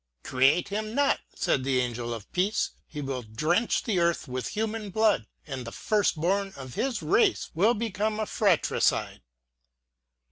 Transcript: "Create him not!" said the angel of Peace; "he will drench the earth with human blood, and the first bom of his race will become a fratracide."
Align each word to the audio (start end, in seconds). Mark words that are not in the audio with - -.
"Create 0.23 0.69
him 0.69 0.95
not!" 0.95 1.19
said 1.35 1.63
the 1.63 1.79
angel 1.79 2.11
of 2.11 2.33
Peace; 2.33 2.71
"he 2.87 3.01
will 3.01 3.21
drench 3.21 3.83
the 3.83 3.99
earth 3.99 4.27
with 4.27 4.47
human 4.47 4.89
blood, 4.89 5.27
and 5.45 5.63
the 5.63 5.71
first 5.71 6.19
bom 6.19 6.51
of 6.55 6.73
his 6.73 7.03
race 7.03 7.51
will 7.53 7.75
become 7.75 8.19
a 8.19 8.25
fratracide." 8.25 9.21